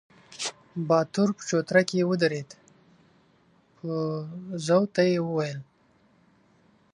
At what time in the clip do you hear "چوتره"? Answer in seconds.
1.49-1.81